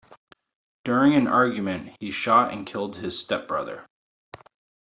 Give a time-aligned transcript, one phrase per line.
[0.83, 3.85] During an argument, he shot and killed his stepbrother.